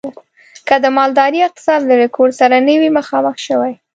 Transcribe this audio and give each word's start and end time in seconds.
که 0.67 0.75
د 0.83 0.85
مالدارۍ 0.97 1.39
اقتصاد 1.47 1.81
له 1.89 1.95
رکود 2.03 2.31
سره 2.39 2.55
نه 2.67 2.75
وی 2.79 2.89
مخامخ 2.99 3.35
شوی. 3.47 3.73